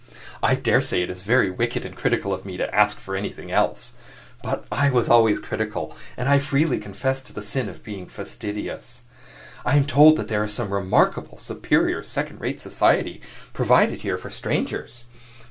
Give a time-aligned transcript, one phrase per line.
[0.41, 3.93] I daresay it is very wicked and critical of me to ask for anything else.
[4.41, 9.03] But I was always critical, and I freely confess to the sin of being fastidious.
[9.63, 13.21] I am told there is some remarkably superior second rate society
[13.53, 15.03] provided here for strangers.